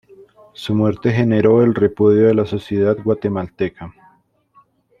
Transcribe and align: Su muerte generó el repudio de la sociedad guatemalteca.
Su 0.53 0.73
muerte 0.73 1.11
generó 1.11 1.61
el 1.61 1.75
repudio 1.75 2.25
de 2.25 2.33
la 2.33 2.47
sociedad 2.47 2.97
guatemalteca. 3.03 3.93